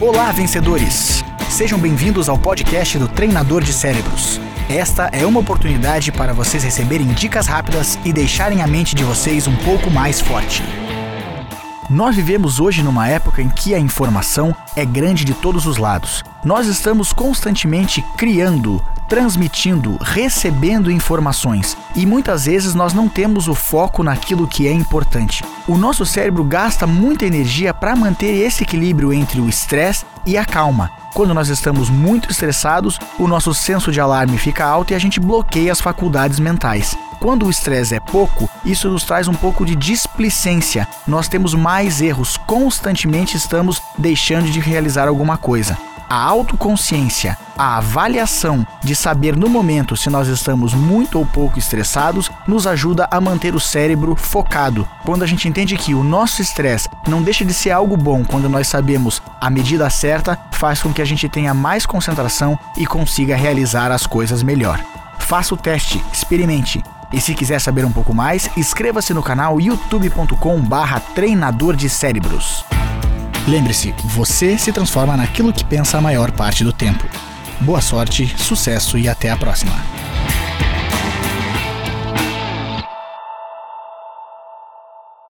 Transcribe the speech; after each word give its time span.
Olá, 0.00 0.32
vencedores! 0.32 1.24
Sejam 1.48 1.78
bem-vindos 1.78 2.28
ao 2.28 2.36
podcast 2.36 2.98
do 2.98 3.06
Treinador 3.06 3.62
de 3.62 3.72
Cérebros. 3.72 4.40
Esta 4.68 5.04
é 5.12 5.24
uma 5.24 5.38
oportunidade 5.38 6.10
para 6.10 6.32
vocês 6.32 6.64
receberem 6.64 7.06
dicas 7.06 7.46
rápidas 7.46 7.96
e 8.04 8.12
deixarem 8.12 8.60
a 8.60 8.66
mente 8.66 8.96
de 8.96 9.04
vocês 9.04 9.46
um 9.46 9.54
pouco 9.58 9.90
mais 9.92 10.20
forte. 10.20 10.64
Nós 11.90 12.16
vivemos 12.16 12.60
hoje 12.60 12.82
numa 12.82 13.08
época 13.08 13.42
em 13.42 13.48
que 13.48 13.74
a 13.74 13.78
informação 13.78 14.56
é 14.74 14.86
grande 14.86 15.22
de 15.22 15.34
todos 15.34 15.66
os 15.66 15.76
lados. 15.76 16.24
Nós 16.42 16.66
estamos 16.66 17.12
constantemente 17.12 18.02
criando, 18.16 18.82
transmitindo, 19.06 19.98
recebendo 20.00 20.90
informações 20.90 21.76
e 21.94 22.06
muitas 22.06 22.46
vezes 22.46 22.74
nós 22.74 22.94
não 22.94 23.06
temos 23.06 23.48
o 23.48 23.54
foco 23.54 24.02
naquilo 24.02 24.48
que 24.48 24.66
é 24.66 24.72
importante. 24.72 25.44
O 25.68 25.76
nosso 25.76 26.06
cérebro 26.06 26.42
gasta 26.42 26.86
muita 26.86 27.26
energia 27.26 27.74
para 27.74 27.94
manter 27.94 28.32
esse 28.32 28.62
equilíbrio 28.62 29.12
entre 29.12 29.40
o 29.40 29.48
estresse 29.48 30.06
e 30.24 30.38
a 30.38 30.44
calma. 30.46 30.90
Quando 31.12 31.34
nós 31.34 31.48
estamos 31.48 31.90
muito 31.90 32.30
estressados, 32.30 32.98
o 33.18 33.28
nosso 33.28 33.52
senso 33.52 33.92
de 33.92 34.00
alarme 34.00 34.38
fica 34.38 34.64
alto 34.64 34.92
e 34.92 34.96
a 34.96 34.98
gente 34.98 35.20
bloqueia 35.20 35.70
as 35.70 35.82
faculdades 35.82 36.40
mentais. 36.40 36.96
Quando 37.24 37.46
o 37.46 37.50
estresse 37.50 37.94
é 37.94 38.00
pouco, 38.00 38.50
isso 38.66 38.90
nos 38.90 39.02
traz 39.02 39.28
um 39.28 39.32
pouco 39.32 39.64
de 39.64 39.74
displicência. 39.74 40.86
Nós 41.06 41.26
temos 41.26 41.54
mais 41.54 42.02
erros, 42.02 42.36
constantemente 42.36 43.34
estamos 43.34 43.80
deixando 43.96 44.50
de 44.50 44.60
realizar 44.60 45.08
alguma 45.08 45.38
coisa 45.38 45.74
a 46.06 46.16
autoconsciência, 46.16 47.36
a 47.56 47.78
avaliação 47.78 48.64
de 48.82 48.94
saber 48.94 49.34
no 49.34 49.48
momento 49.48 49.96
se 49.96 50.10
nós 50.10 50.28
estamos 50.28 50.74
muito 50.74 51.18
ou 51.18 51.24
pouco 51.24 51.58
estressados, 51.58 52.30
nos 52.46 52.66
ajuda 52.66 53.08
a 53.10 53.18
manter 53.22 53.54
o 53.54 53.58
cérebro 53.58 54.14
focado. 54.14 54.86
Quando 55.02 55.22
a 55.22 55.26
gente 55.26 55.48
entende 55.48 55.78
que 55.78 55.94
o 55.94 56.04
nosso 56.04 56.42
estresse 56.42 56.90
não 57.08 57.22
deixa 57.22 57.42
de 57.42 57.54
ser 57.54 57.70
algo 57.70 57.96
bom 57.96 58.22
quando 58.22 58.50
nós 58.50 58.68
sabemos 58.68 59.22
a 59.40 59.48
medida 59.48 59.88
certa, 59.88 60.38
faz 60.52 60.82
com 60.82 60.92
que 60.92 61.00
a 61.00 61.06
gente 61.06 61.26
tenha 61.26 61.54
mais 61.54 61.86
concentração 61.86 62.58
e 62.76 62.84
consiga 62.84 63.34
realizar 63.34 63.90
as 63.90 64.06
coisas 64.06 64.42
melhor. 64.42 64.78
Faça 65.18 65.54
o 65.54 65.56
teste, 65.56 66.04
experimente. 66.12 66.84
E 67.12 67.20
se 67.20 67.34
quiser 67.34 67.60
saber 67.60 67.84
um 67.84 67.92
pouco 67.92 68.14
mais, 68.14 68.50
inscreva-se 68.56 69.14
no 69.14 69.22
canal 69.22 69.60
youtube.com/barra 69.60 71.00
treinador 71.00 71.76
de 71.76 71.88
cérebros. 71.88 72.64
Lembre-se, 73.46 73.94
você 74.04 74.56
se 74.56 74.72
transforma 74.72 75.16
naquilo 75.16 75.52
que 75.52 75.64
pensa 75.64 75.98
a 75.98 76.00
maior 76.00 76.32
parte 76.32 76.64
do 76.64 76.72
tempo. 76.72 77.04
Boa 77.60 77.80
sorte, 77.80 78.34
sucesso 78.38 78.98
e 78.98 79.08
até 79.08 79.30
a 79.30 79.36
próxima! 79.36 79.93